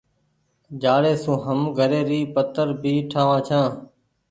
جآڙي 0.81 1.13
سون 1.23 1.35
هم 1.45 1.59
گھري 1.77 2.01
ري 2.09 2.19
پتر 2.35 2.67
ڀي 2.81 2.95
ٺآ 3.11 3.21
وآن 3.27 3.39
ڇآن۔ 3.47 3.67